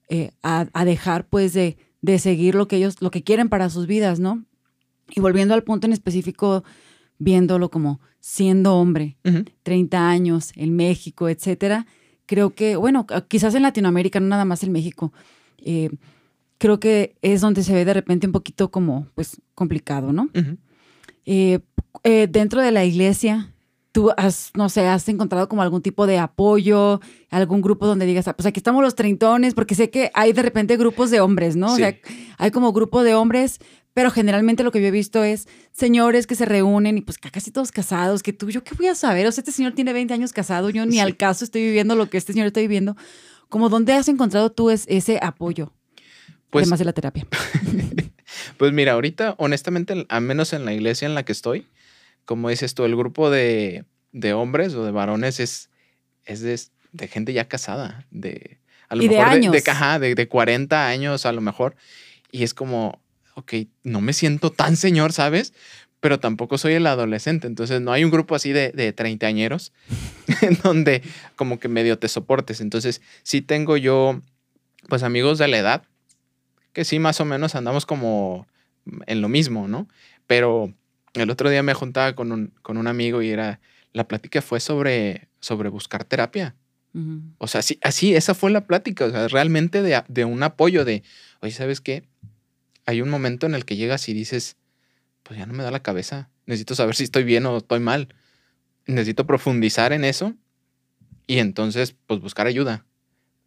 [0.10, 3.70] eh, a, a, dejar pues de, de seguir lo que ellos, lo que quieren para
[3.70, 4.44] sus vidas, ¿no?
[5.10, 6.64] Y volviendo al punto en específico,
[7.18, 9.18] viéndolo como siendo hombre,
[9.64, 11.88] 30 años en México, etcétera,
[12.26, 15.14] creo que, bueno, quizás en Latinoamérica, no nada más en México,
[15.58, 15.90] eh,
[16.58, 20.30] creo que es donde se ve de repente un poquito como, pues, complicado, ¿no?
[21.26, 21.60] Eh,
[22.04, 23.54] eh, dentro de la iglesia,
[23.92, 28.28] tú has, no sé, has encontrado como algún tipo de apoyo, algún grupo donde digas,
[28.28, 31.56] ah, pues aquí estamos los treintones, porque sé que hay de repente grupos de hombres,
[31.56, 31.74] ¿no?
[31.74, 31.96] O sea,
[32.38, 33.60] hay como grupo de hombres,
[33.94, 37.52] pero generalmente lo que yo he visto es señores que se reúnen y pues casi
[37.52, 40.14] todos casados, que tú, yo qué voy a saber, o sea, este señor tiene 20
[40.14, 42.96] años casado, yo ni al caso estoy viviendo lo que este señor está viviendo.
[43.50, 45.74] Como, ¿dónde has encontrado tú ese apoyo?
[46.52, 47.28] Pues, además de la terapia.
[48.58, 51.68] pues mira, ahorita, honestamente, al menos en la iglesia en la que estoy,
[52.30, 53.86] como dices tú, el grupo de,
[54.36, 55.72] hombres o de varones es,
[56.26, 60.00] es de, gente ya casada, de a lo mejor de, años.
[60.00, 61.76] De, de, 40 años a lo mejor.
[62.32, 63.02] Y es como,
[63.34, 65.56] ok, no me siento tan señor, ¿sabes?
[66.02, 67.48] Pero tampoco soy el adolescente.
[67.48, 69.74] Entonces no hay un grupo así de, de treintañeros
[70.44, 71.02] en donde
[71.36, 72.62] como que medio te soportes.
[72.62, 74.22] Entonces sí tengo yo,
[74.88, 75.84] pues amigos de la edad,
[76.74, 78.46] que sí más o menos andamos como
[79.08, 79.88] en lo mismo, ¿no?
[80.28, 80.76] Pero
[81.14, 83.60] el otro día me juntaba con un, con un amigo y era,
[83.94, 86.56] la plática fue sobre, sobre buscar terapia.
[87.38, 90.86] O sea, sí, así, esa fue la plática, o sea, realmente de, de, un apoyo
[90.86, 91.04] de,
[91.40, 92.04] oye, ¿sabes qué?
[92.86, 94.58] Hay un momento en el que llegas y dices,
[95.22, 98.10] pues ya no me da la cabeza, necesito saber si estoy bien o estoy mal,
[98.88, 100.36] necesito profundizar en eso
[101.28, 102.86] y entonces, pues buscar ayuda.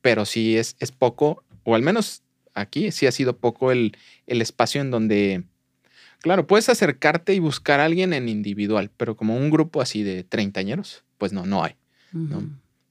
[0.03, 2.22] Pero sí es, es poco, o al menos
[2.55, 3.96] aquí sí ha sido poco el,
[4.29, 5.42] el espacio en donde
[6.22, 10.22] Claro, puedes acercarte y buscar a alguien en individual, pero como un grupo así de
[10.24, 11.74] treintañeros, pues no, no hay.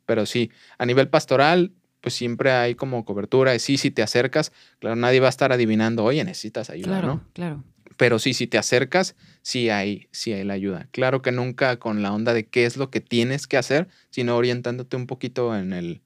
[0.06, 3.58] Pero sí, a nivel pastoral, pues siempre hay como cobertura.
[3.60, 7.24] Sí, si te acercas, claro, nadie va a estar adivinando, oye, necesitas ayuda, claro, ¿no?
[7.34, 7.64] Claro.
[7.98, 10.88] Pero sí, si te acercas, sí hay, sí hay la ayuda.
[10.92, 14.36] Claro que nunca con la onda de qué es lo que tienes que hacer, sino
[14.36, 16.02] orientándote un poquito en el,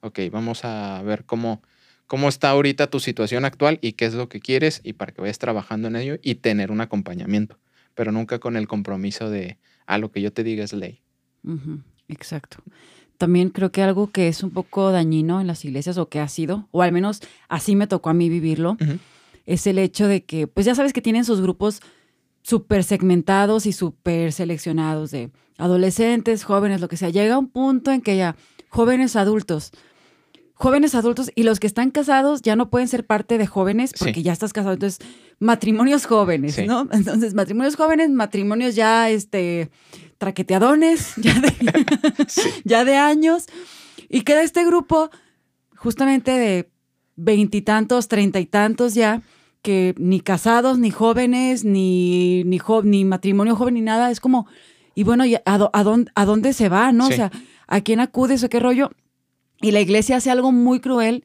[0.00, 1.62] ok, vamos a ver cómo,
[2.06, 5.20] cómo está ahorita tu situación actual y qué es lo que quieres y para que
[5.20, 7.58] vayas trabajando en ello y tener un acompañamiento,
[7.94, 11.02] pero nunca con el compromiso de a lo que yo te diga es ley.
[12.08, 12.58] Exacto.
[13.18, 16.28] También creo que algo que es un poco dañino en las iglesias o que ha
[16.28, 18.76] sido, o al menos así me tocó a mí vivirlo,
[19.46, 21.80] es el hecho de que, pues ya sabes que tienen sus grupos
[22.42, 27.10] súper segmentados y súper seleccionados de adolescentes, jóvenes, lo que sea.
[27.10, 28.36] Llega un punto en que ya
[28.68, 29.70] jóvenes adultos,
[30.62, 34.22] jóvenes adultos y los que están casados ya no pueden ser parte de jóvenes porque
[34.22, 34.74] ya estás casado.
[34.74, 35.04] Entonces,
[35.40, 36.88] matrimonios jóvenes, ¿no?
[36.92, 39.72] Entonces, matrimonios jóvenes, matrimonios ya, este,
[40.18, 41.52] traqueteadones, ya de,
[42.64, 43.46] ya de años.
[44.08, 45.10] Y queda este grupo
[45.74, 46.70] justamente de
[47.16, 49.20] veintitantos, treinta y tantos ya,
[49.62, 54.12] que ni casados, ni jóvenes, ni, ni, ni matrimonio joven, ni nada.
[54.12, 54.46] Es como,
[54.94, 57.08] y bueno, ¿a, a, dónde, a dónde se va, no?
[57.08, 57.32] O sea,
[57.66, 58.92] ¿a quién acudes o qué rollo?
[59.62, 61.24] Y la iglesia hace algo muy cruel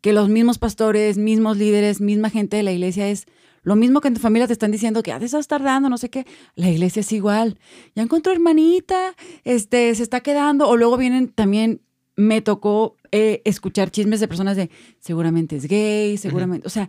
[0.00, 3.26] que los mismos pastores, mismos líderes, misma gente de la iglesia es
[3.64, 6.08] lo mismo que en tu familia te están diciendo que ah, estás tardando, no sé
[6.08, 6.26] qué.
[6.56, 7.58] La iglesia es igual.
[7.94, 9.14] Ya encontró hermanita,
[9.44, 10.68] este, se está quedando.
[10.68, 11.80] O luego vienen también,
[12.16, 16.66] me tocó eh, escuchar chismes de personas de seguramente es gay, seguramente.
[16.66, 16.88] O sea,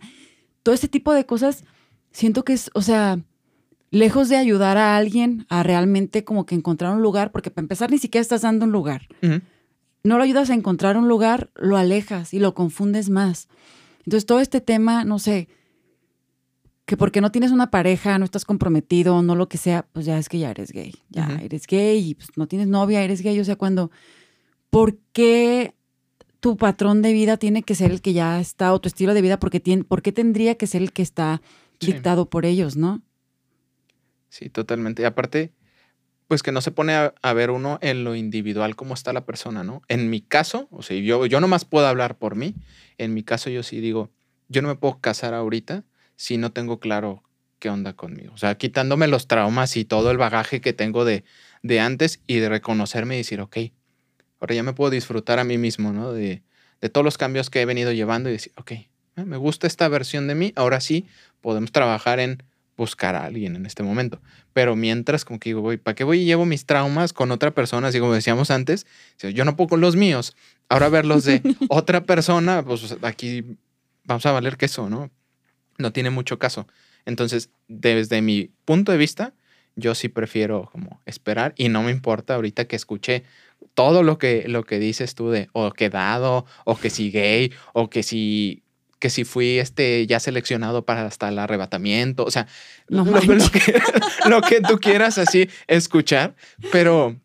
[0.62, 1.64] todo ese tipo de cosas
[2.10, 3.20] siento que es, o sea,
[3.90, 7.92] lejos de ayudar a alguien a realmente como que encontrar un lugar, porque para empezar
[7.92, 9.06] ni siquiera estás dando un lugar
[10.04, 13.48] no lo ayudas a encontrar un lugar, lo alejas y lo confundes más.
[14.00, 15.48] Entonces, todo este tema, no sé,
[16.84, 20.18] que porque no tienes una pareja, no estás comprometido, no lo que sea, pues ya
[20.18, 20.94] es que ya eres gay.
[21.08, 23.40] Ya eres gay y pues no tienes novia, eres gay.
[23.40, 23.90] O sea, cuando,
[24.68, 25.74] ¿por qué
[26.40, 29.22] tu patrón de vida tiene que ser el que ya está, o tu estilo de
[29.22, 31.40] vida, porque tiene, ¿por qué tendría que ser el que está
[31.80, 33.00] dictado por ellos, ¿no?
[34.28, 35.00] Sí, totalmente.
[35.00, 35.54] Y aparte,
[36.28, 39.62] pues que no se pone a, ver uno en lo individual cómo está la persona,
[39.62, 39.82] ¿no?
[39.88, 42.54] En mi caso, o sea, yo, yo nomás puedo hablar por mí.
[42.96, 44.10] En mi caso, yo sí digo,
[44.48, 45.84] yo no me puedo casar ahorita
[46.16, 47.22] si no tengo claro
[47.58, 48.32] qué onda conmigo.
[48.32, 51.24] O sea, quitándome los traumas y todo el bagaje que tengo de,
[51.62, 53.56] de antes y de reconocerme y decir, ok,
[54.40, 56.12] ahora ya me puedo disfrutar a mí mismo, ¿no?
[56.12, 56.42] De,
[56.80, 58.88] de todos los cambios que he venido llevando y decir, ok, eh,
[59.24, 61.06] me gusta esta versión de mí, ahora sí
[61.40, 62.42] podemos trabajar en
[62.76, 64.20] buscar a alguien en este momento.
[64.52, 67.52] Pero mientras, como que digo, voy, ¿para qué voy y llevo mis traumas con otra
[67.52, 67.88] persona?
[67.88, 68.86] Así como decíamos antes,
[69.18, 70.36] yo no puedo con los míos,
[70.68, 73.44] ahora verlos de otra persona, pues aquí
[74.04, 75.10] vamos a valer queso, ¿no?
[75.78, 76.66] No tiene mucho caso.
[77.06, 79.34] Entonces, desde mi punto de vista,
[79.76, 83.24] yo sí prefiero como esperar y no me importa ahorita que escuché
[83.74, 87.52] todo lo que, lo que dices tú de o que dado, o que si gay,
[87.72, 88.63] o que si
[89.04, 92.46] que si fui este ya seleccionado para hasta el arrebatamiento, o sea,
[92.88, 96.34] lo, que, tú quieras así escuchar,
[96.72, 97.20] pero,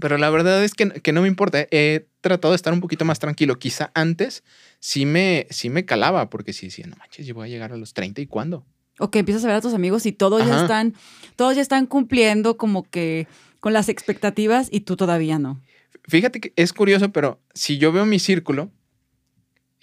[0.00, 1.68] pero la verdad es que, que, no me importa.
[1.70, 3.60] He tratado de estar un poquito más tranquilo.
[3.60, 4.42] Quizá antes
[4.80, 7.76] sí me, sí me calaba, porque sí decía, no manches, yo voy a llegar a
[7.76, 8.66] los 30 y cuándo.
[8.98, 10.94] O que empiezas a ver a tus amigos y todos ya están,
[11.36, 13.28] todos ya están cumpliendo como que
[13.60, 15.62] con las expectativas y tú todavía no.
[16.08, 18.72] Fíjate que es curioso, pero si yo veo mi círculo,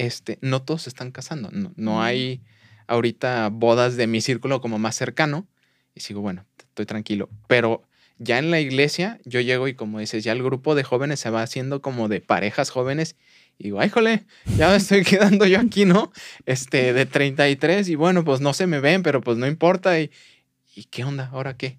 [0.06, 1.50] este, no todos se están casando.
[1.52, 2.00] No, no mm.
[2.00, 2.42] hay
[2.88, 5.48] ahorita bodas de mi círculo como más cercano.
[5.94, 7.30] Y sigo, bueno, estoy tranquilo.
[7.48, 7.84] Pero
[8.18, 11.30] ya en la iglesia, yo llego y como dices, ya el grupo de jóvenes se
[11.30, 13.16] va haciendo como de parejas jóvenes.
[13.58, 14.26] Y digo, ay, jole,
[14.58, 16.12] ya me estoy quedando yo aquí, ¿no?
[16.46, 17.90] Este, de 33.
[17.90, 20.00] Y bueno, pues no se me ven, pero pues no importa.
[20.00, 20.12] Y,
[20.76, 21.30] ¿y qué onda?
[21.32, 21.78] ¿Ahora qué?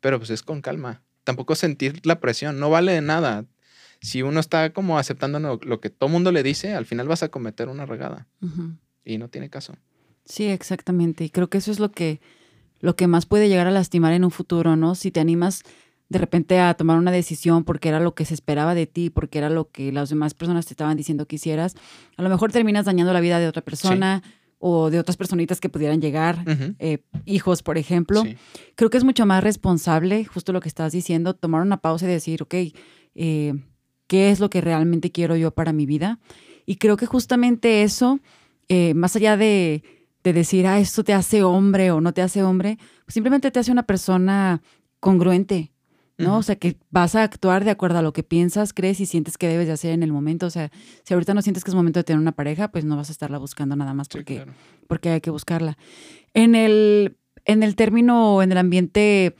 [0.00, 1.02] Pero pues es con calma.
[1.24, 2.58] Tampoco sentir la presión.
[2.58, 3.44] No vale de nada
[4.04, 7.30] si uno está como aceptando lo, que todo mundo le dice, al final vas a
[7.30, 8.26] cometer una regada.
[9.02, 9.74] Y no tiene caso.
[10.26, 11.24] Sí, exactamente.
[11.24, 12.20] Y creo que eso es lo que,
[12.80, 14.94] lo que más puede llegar a lastimar en un futuro, ¿no?
[14.94, 15.62] Si te animas
[16.10, 19.38] de repente a tomar una decisión porque era lo que se esperaba de ti, porque
[19.38, 21.74] era lo que las demás personas te estaban diciendo que hicieras,
[22.18, 24.22] a lo mejor terminas dañando la vida de otra persona.
[24.66, 26.42] o de otras personitas que pudieran llegar,
[26.78, 28.22] eh, hijos, por ejemplo.
[28.76, 32.08] Creo que es mucho más responsable, justo lo que estás diciendo, tomar una pausa y
[32.08, 32.54] decir, ok,
[33.14, 33.52] eh,
[34.14, 36.20] qué es lo que realmente quiero yo para mi vida.
[36.66, 38.20] Y creo que justamente eso,
[38.68, 39.82] eh, más allá de,
[40.22, 43.72] decir, ah, esto te hace hombre o no te hace hombre, pues simplemente te hace
[43.72, 44.62] una persona
[45.00, 45.72] congruente,
[46.16, 46.38] ¿no?
[46.38, 49.36] O sea, que vas a actuar de acuerdo a lo que piensas, crees y sientes
[49.36, 50.46] que debes de hacer en el momento.
[50.46, 50.70] O sea,
[51.02, 53.12] si ahorita no sientes que es momento de tener una pareja, pues no vas a
[53.12, 54.46] estarla buscando nada más porque,
[54.86, 55.76] porque hay que buscarla.
[56.34, 59.34] En el, en el término, en el ambiente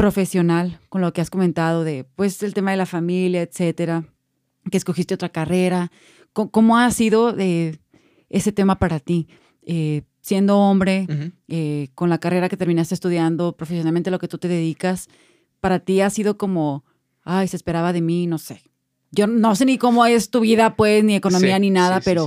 [0.00, 4.04] profesional, con lo que has comentado de, pues, el tema de la familia, etcétera,
[4.70, 5.92] que escogiste otra carrera.
[6.32, 7.80] ¿Cómo, ha sido de
[8.30, 9.28] ese tema para ti?
[9.60, 11.06] Eh, siendo hombre,
[11.48, 15.08] eh, con la carrera que terminaste estudiando, profesionalmente lo que tú te dedicas,
[15.60, 16.82] para ti ha sido como,
[17.22, 18.62] ay, se esperaba de mí, no sé.
[19.10, 22.26] Yo no sé ni cómo es tu vida, pues, ni economía, ni nada, pero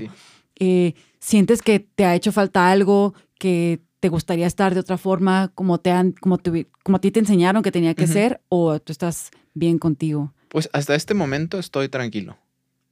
[0.59, 5.53] eh, sientes que te ha hecho falta algo, que te gustaría estar de otra forma,
[5.55, 6.37] como te han, como,
[6.83, 10.33] como a ti te enseñaron que tenía que ser, o tú estás bien contigo?
[10.49, 12.37] Pues hasta este momento estoy tranquilo.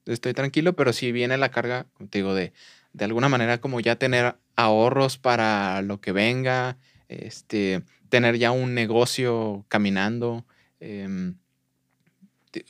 [0.06, 2.54] Estoy tranquilo, pero si viene la carga, contigo de,
[2.94, 6.78] de alguna manera como ya tener ahorros para lo que venga,
[7.10, 10.46] este, tener ya un negocio caminando.
[10.80, 11.36] Em,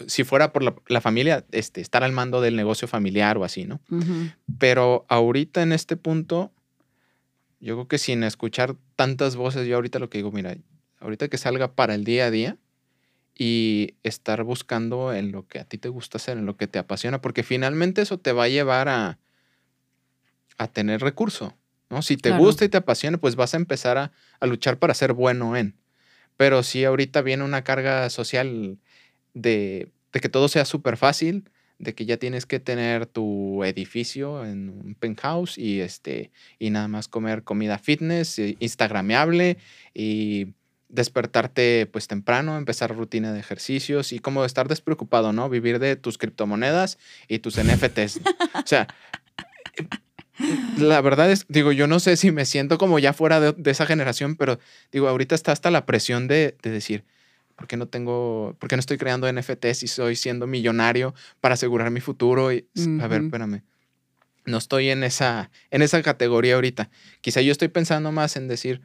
[0.07, 3.81] si fuera por la, familia, este, estar al mando del negocio familiar o así, ¿no?
[4.57, 6.51] Pero ahorita en este punto,
[7.61, 10.57] yo creo que sin escuchar tantas voces, yo ahorita lo que digo, mira,
[10.99, 12.57] ahorita que salga para el día a día
[13.37, 16.79] y estar buscando en lo que a ti te gusta hacer, en lo que te
[16.79, 19.19] apasiona, porque finalmente eso te va a llevar a,
[20.57, 21.57] a tener recurso,
[21.89, 22.01] ¿no?
[22.01, 25.13] Si te gusta y te apasiona, pues vas a empezar a, a luchar para ser
[25.13, 25.77] bueno en.
[26.37, 28.79] Pero si ahorita viene una carga social
[29.33, 31.49] de, de que todo sea súper fácil,
[31.81, 36.87] de que ya tienes que tener tu edificio en un penthouse y, este, y nada
[36.87, 39.57] más comer comida fitness, eh, instagrameable
[39.93, 40.53] y
[40.89, 45.49] despertarte pues temprano, empezar rutina de ejercicios y como estar despreocupado, ¿no?
[45.49, 48.21] Vivir de tus criptomonedas y tus NFTs.
[48.53, 48.87] o sea,
[50.77, 53.87] la verdad es, digo, yo no sé si me siento como ya fuera de, esa
[53.87, 54.59] generación, pero
[54.91, 57.05] digo, ahorita está hasta la presión de, de decir,
[57.61, 61.53] ¿Por qué no tengo, por qué no estoy creando NFTs y soy siendo millonario para
[61.53, 62.51] asegurar mi futuro?
[62.51, 62.67] Y,
[62.99, 63.61] A ver, espérame.
[64.47, 66.89] No estoy en esa, en esa categoría ahorita.
[67.21, 68.81] Quizá yo estoy pensando más en decir,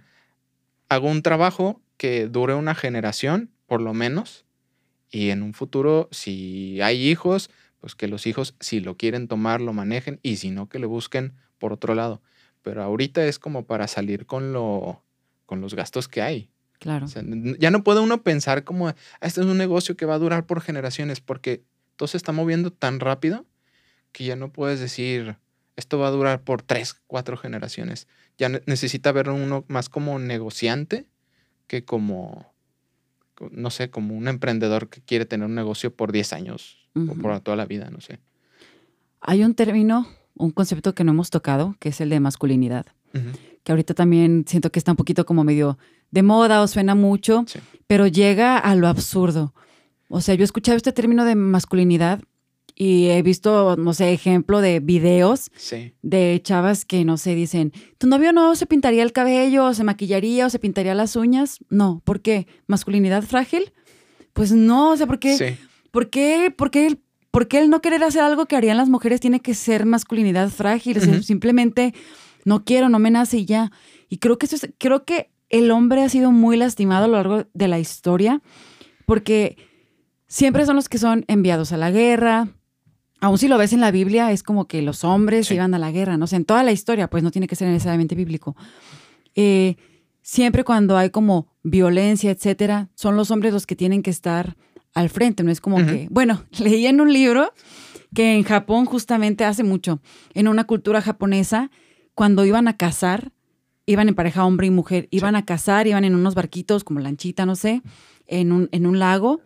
[0.91, 4.45] hago un trabajo que dure una generación, por lo menos,
[5.11, 7.49] y en un futuro, si hay hijos,
[7.81, 10.87] pues que los hijos, si lo quieren tomar, lo manejen, y si no, que le
[10.87, 12.21] busquen por otro lado.
[12.61, 15.03] pero ahorita es como para salir con, lo,
[15.47, 16.51] con los gastos que hay.
[16.79, 17.07] Claro.
[17.59, 20.47] ya no puede uno pensar como, ah, este es un negocio que va a durar
[20.47, 21.63] por generaciones, porque
[21.97, 23.47] todo se está moviendo tan rápido
[24.13, 25.37] que ya no puedes decir,
[25.77, 28.09] esto va a durar por tres, cuatro generaciones.
[28.39, 31.07] Ya necesita ver uno más como negociante
[31.67, 32.53] que como,
[33.51, 37.41] no sé, como un emprendedor que quiere tener un negocio por 10 años o por
[37.41, 38.21] toda la vida, no sé.
[39.21, 42.87] Hay un término, un concepto que no hemos tocado, que es el de masculinidad,
[43.63, 45.79] que ahorita también siento que está un poquito como medio
[46.11, 47.45] de moda o suena mucho,
[47.87, 49.55] pero llega a lo absurdo.
[50.09, 52.21] O sea, yo he escuchado este término de masculinidad
[52.79, 55.51] y he visto, no sé, ejemplo de videos
[56.03, 59.83] de chavas que, no sé, dicen, ¿tu novio no se pintaría el cabello, o se
[59.83, 61.59] maquillaría, o se pintaría las uñas?
[61.71, 62.47] No, ¿por qué?
[62.67, 63.73] ¿Masculinidad frágil?
[64.35, 65.57] Pues no, o sea, ¿por qué?
[65.91, 66.55] ¿Por qué?
[66.55, 66.99] ¿Por qué?
[67.31, 70.51] ¿Por qué el no querer hacer algo que harían las mujeres tiene que ser masculinidad
[70.51, 71.01] frágil?
[71.23, 71.95] simplemente
[72.47, 73.73] no quiero, no me nace y ya.
[74.09, 77.15] Y creo que eso es, creo que el hombre ha sido muy lastimado a lo
[77.15, 78.41] largo de la historia
[79.05, 79.57] porque
[80.29, 82.49] siempre son los que son enviados a la guerra,
[83.21, 85.91] aún si lo ves en la Biblia, es como que los hombres iban a la
[85.91, 88.57] guerra, no sé, en toda la historia, pues no tiene que ser necesariamente bíblico.
[89.35, 89.77] Eh,
[90.23, 94.57] siempre cuando hay como violencia, etcétera, son los hombres los que tienen que estar
[94.95, 97.53] al frente, no es como que, bueno, leí en un libro
[98.15, 100.01] que en Japón justamente hace mucho,
[100.33, 101.71] en una cultura japonesa,
[102.17, 103.31] cuando iban a cazar,
[103.85, 107.45] iban en pareja hombre y mujer, iban a cazar, iban en unos barquitos como lanchita,
[107.45, 107.83] no sé,
[108.27, 109.43] en un, en un lago.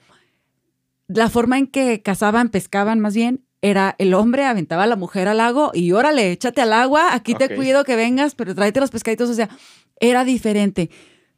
[1.09, 5.27] La forma en que cazaban, pescaban más bien, era el hombre aventaba a la mujer
[5.27, 8.93] al lago y órale, échate al agua, aquí te cuido que vengas, pero tráete los
[8.93, 9.51] pescaditos, o sea,
[9.99, 10.91] era diferente.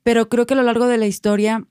[0.03, 1.67] Pero creo que a lo largo de la historia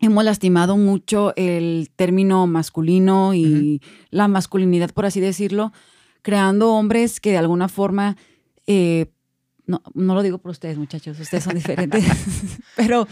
[0.00, 3.80] hemos lastimado mucho el término masculino y
[4.10, 5.72] la masculinidad, por así decirlo,
[6.22, 8.16] creando hombres que de alguna forma
[8.68, 9.06] eh,
[9.66, 12.04] no, no lo digo por ustedes, muchachos, ustedes son diferentes,
[12.76, 13.08] pero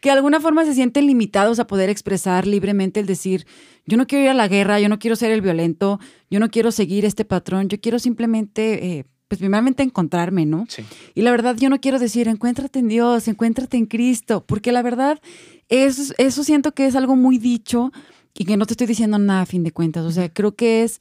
[0.00, 3.46] que de alguna forma se sienten limitados a poder expresar libremente el decir,
[3.86, 5.98] yo no quiero ir a la guerra, yo no quiero ser el violento,
[6.30, 10.66] yo no quiero seguir este patrón, yo quiero simplemente, eh, pues primeramente encontrarme, ¿no?
[10.68, 10.82] Sí.
[11.14, 14.82] Y la verdad yo no quiero decir, encuéntrate en Dios, encuéntrate en Cristo, porque la
[14.82, 15.20] verdad
[15.68, 17.92] eso, eso siento que es algo muy dicho
[18.34, 20.84] y que no te estoy diciendo nada a fin de cuentas, o sea, creo que
[20.84, 21.00] es,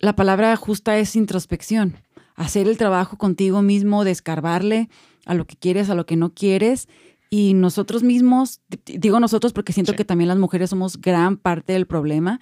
[0.00, 1.96] la palabra justa es introspección
[2.34, 4.88] hacer el trabajo contigo mismo, descarbarle
[5.26, 6.88] a lo que quieres, a lo que no quieres.
[7.30, 11.86] Y nosotros mismos, digo nosotros porque siento que también las mujeres somos gran parte del
[11.86, 12.40] problema,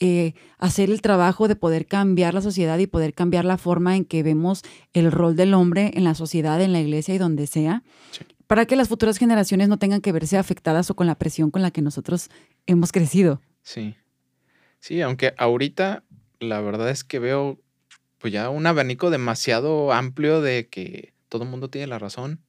[0.00, 4.04] eh, hacer el trabajo de poder cambiar la sociedad y poder cambiar la forma en
[4.04, 7.82] que vemos el rol del hombre en la sociedad, en la iglesia y donde sea,
[8.46, 11.62] para que las futuras generaciones no tengan que verse afectadas o con la presión con
[11.62, 12.30] la que nosotros
[12.66, 13.40] hemos crecido.
[13.62, 13.96] Sí.
[14.78, 16.04] Sí, aunque ahorita
[16.38, 17.58] la verdad es que veo
[18.18, 22.40] pues ya un abanico demasiado amplio de que todo el mundo tiene la razón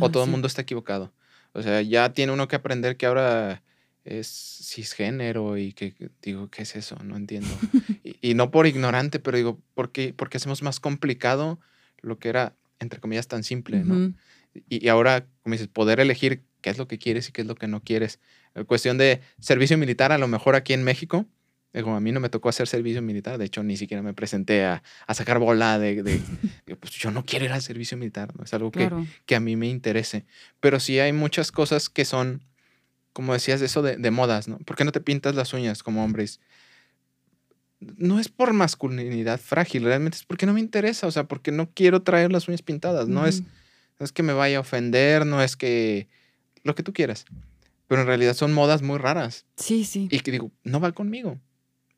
[0.00, 1.12] o todo el mundo está equivocado.
[1.52, 3.62] O sea, ya tiene uno que aprender que ahora
[4.04, 4.28] es
[4.62, 6.96] cisgénero y que digo, ¿qué es eso?
[7.02, 7.48] No entiendo.
[8.20, 11.60] y, no por ignorante, pero digo, ¿por qué, porque hacemos más complicado
[12.02, 14.14] lo que era, entre comillas, tan simple, ¿no?
[14.68, 17.46] y, y, ahora, como dices, poder elegir qué es lo que quieres y qué es
[17.46, 18.20] lo que no quieres.
[18.52, 21.26] La cuestión de servicio militar, a lo mejor aquí en México,
[21.82, 24.64] como a mí no me tocó hacer servicio militar, de hecho ni siquiera me presenté
[24.64, 24.82] a,
[25.12, 26.22] sacar bola de,
[26.78, 28.44] pues yo no quiero ir al servicio militar, ¿no?
[28.44, 28.90] es algo que,
[29.26, 30.24] que, a mí me interese.
[30.60, 32.42] Pero sí hay muchas cosas que son,
[33.12, 34.58] como decías, eso de, de, modas, ¿no?
[34.58, 36.40] ¿Por qué no te pintas las uñas como hombres?
[37.80, 41.70] No es por masculinidad frágil, realmente es porque no me interesa, o sea, porque no
[41.74, 43.42] quiero traer las uñas pintadas, no, es,
[43.98, 46.08] no es que me vaya a ofender, no es que
[46.62, 47.26] lo que tú quieras.
[47.88, 49.44] Pero en realidad son modas muy raras.
[49.56, 50.08] Sí, sí.
[50.10, 51.38] Y que digo, no va conmigo.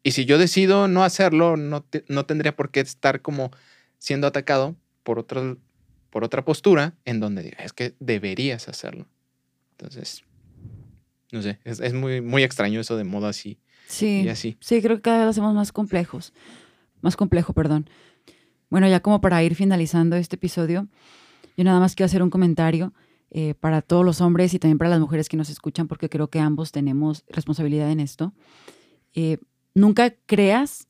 [0.06, 3.50] Y si yo decido no hacerlo, no, no tendría por qué estar como
[3.98, 5.56] siendo atacado por otra,
[6.10, 9.08] por otra postura en donde es que deberías hacerlo.
[9.72, 10.22] Entonces,
[11.32, 13.58] no sé, es, muy, muy extraño eso de moda así.
[13.88, 14.56] Sí, y así.
[14.60, 16.32] sí, creo que cada vez lo hacemos más complejos.
[17.00, 17.90] Más complejo, perdón.
[18.70, 20.86] Bueno, ya como para ir finalizando este episodio,
[21.56, 22.94] yo nada más quiero hacer un comentario
[23.32, 26.30] eh, para todos los hombres y también para las mujeres que nos escuchan, porque creo
[26.30, 28.34] que ambos tenemos responsabilidad en esto.
[29.12, 29.38] Eh,
[29.76, 30.88] Nunca creas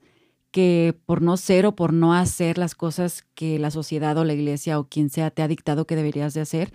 [0.53, 4.33] que por no ser o por no hacer las cosas que la sociedad o la
[4.33, 6.73] iglesia o quien sea te ha dictado que deberías de hacer,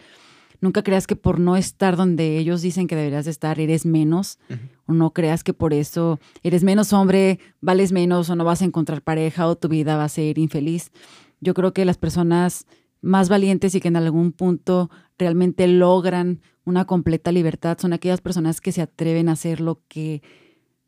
[0.60, 4.40] nunca creas que por no estar donde ellos dicen que deberías de estar eres menos
[4.88, 8.66] o no creas que por eso eres menos hombre, vales menos o no vas a
[8.66, 10.92] encontrar pareja o tu vida va a ser infeliz.
[11.40, 12.66] Yo creo que las personas
[13.00, 18.60] más valientes y que en algún punto realmente logran una completa libertad son aquellas personas
[18.60, 20.22] que se atreven a hacer lo que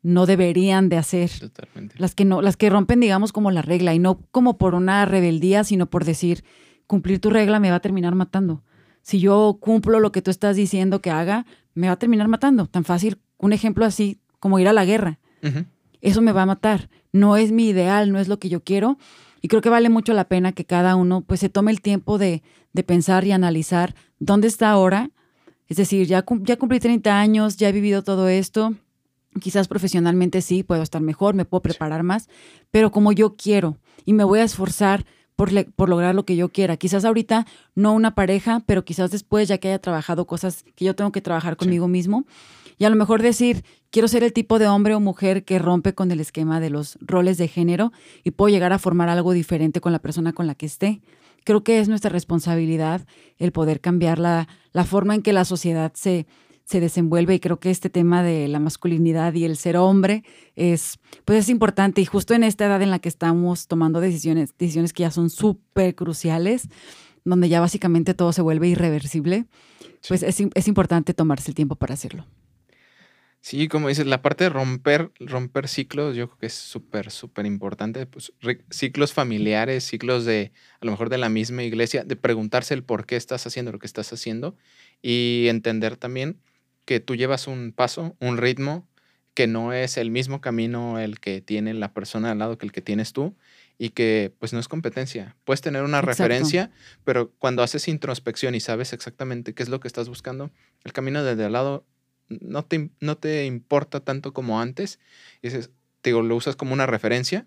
[0.04, 1.30] no deberían de hacer.
[1.40, 1.96] Totalmente.
[1.98, 5.04] Las que no, las que rompen, digamos, como la regla, y no como por una
[5.06, 6.44] rebeldía, sino por decir,
[6.86, 8.62] cumplir tu regla me va a terminar matando.
[9.00, 12.66] Si yo cumplo lo que tú estás diciendo que haga, me va a terminar matando.
[12.66, 15.18] Tan fácil, un ejemplo así como ir a la guerra.
[16.00, 16.90] Eso me va a matar.
[17.12, 18.98] No es mi ideal, no es lo que yo quiero.
[19.40, 22.18] Y creo que vale mucho la pena que cada uno pues se tome el tiempo
[22.18, 22.42] de,
[22.72, 25.10] de pensar y analizar dónde está ahora.
[25.66, 28.74] Es decir, ya, ya cumplí 30 años, ya he vivido todo esto.
[29.40, 32.28] Quizás profesionalmente sí, puedo estar mejor, me puedo preparar más,
[32.70, 35.04] pero como yo quiero y me voy a esforzar
[35.36, 36.76] por, por, lograr lo que yo quiera.
[36.76, 40.94] Quizás ahorita no una pareja, pero quizás después, ya que haya trabajado cosas que yo
[40.94, 42.24] tengo que trabajar conmigo mismo.
[42.78, 45.94] Y a lo mejor decir, quiero ser el tipo de hombre o mujer que rompe
[45.94, 49.80] con el esquema de los roles de género y puedo llegar a formar algo diferente
[49.80, 51.00] con la persona con la que esté.
[51.44, 53.06] Creo que es nuestra responsabilidad
[53.38, 56.26] el poder cambiar la, la forma en que la sociedad se,
[56.64, 60.24] se desenvuelve y creo que este tema de la masculinidad y el ser hombre
[60.56, 64.54] es, pues es importante y justo en esta edad en la que estamos tomando decisiones,
[64.58, 66.68] decisiones que ya son súper cruciales,
[67.24, 69.46] donde ya básicamente todo se vuelve irreversible,
[70.08, 72.26] pues es, es importante tomarse el tiempo para hacerlo.
[73.44, 77.44] Sí, como dices, la parte de romper, romper ciclos, yo creo que es súper, súper
[77.44, 78.06] importante.
[78.06, 78.32] Pues,
[78.70, 80.50] ciclos familiares, ciclos de,
[80.80, 83.78] a lo mejor de la misma iglesia, de preguntarse el por qué estás haciendo lo
[83.78, 84.56] que estás haciendo
[85.02, 86.40] y entender también
[86.84, 88.86] que tú llevas un paso, un ritmo,
[89.34, 92.72] que no es el mismo camino el que tiene la persona al lado que el
[92.72, 93.34] que tienes tú
[93.78, 95.36] y que pues no es competencia.
[95.44, 96.70] Puedes tener una referencia,
[97.02, 100.52] pero cuando haces introspección y sabes exactamente qué es lo que estás buscando,
[100.84, 101.84] el camino desde al lado
[102.28, 105.00] no te, no te importa tanto como antes.
[105.42, 105.70] Y dices,
[106.00, 107.46] te lo usas como una referencia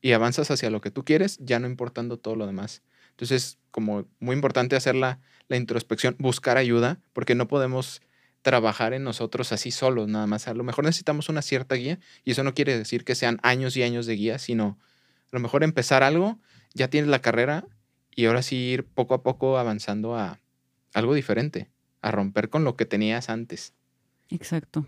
[0.00, 2.82] y avanzas hacia lo que tú quieres, ya no importando todo lo demás.
[3.10, 8.02] Entonces, como muy importante hacer la, la introspección, buscar ayuda, porque no podemos
[8.46, 10.46] trabajar en nosotros así solos, nada más.
[10.46, 13.76] A lo mejor necesitamos una cierta guía y eso no quiere decir que sean años
[13.76, 14.78] y años de guía, sino
[15.24, 16.38] a lo mejor empezar algo,
[16.72, 17.66] ya tienes la carrera
[18.14, 20.38] y ahora sí ir poco a poco avanzando a
[20.94, 21.72] algo diferente,
[22.02, 23.74] a romper con lo que tenías antes.
[24.30, 24.86] Exacto.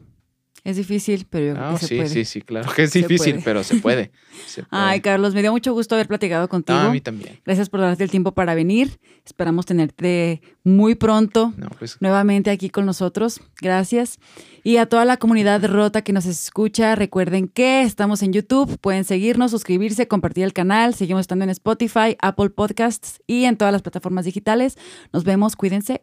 [0.64, 3.76] Es difícil, pero yo que se sí, Sí, sí, claro que es difícil, pero se
[3.76, 4.10] puede,
[4.70, 6.78] Ay, Carlos, me dio mucho gusto haber platicado contigo.
[6.78, 7.40] a mí también.
[7.44, 8.98] Gracias por darte el tiempo para venir.
[9.24, 13.40] Esperamos tenerte muy pronto pues nuevamente aquí con nosotros.
[13.60, 14.18] Gracias.
[14.64, 18.78] Y a toda la comunidad rota que nos escucha, recuerden que estamos en YouTube.
[18.80, 20.94] Pueden seguirnos, suscribirse, compartir el canal.
[20.94, 24.76] Seguimos estando en Spotify, Apple Podcasts y en todas las plataformas digitales.
[25.12, 25.56] Nos vemos.
[25.56, 26.02] Cuídense.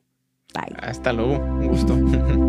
[0.53, 0.75] Bye.
[0.79, 1.37] Hasta luego.
[1.37, 1.93] Un gusto.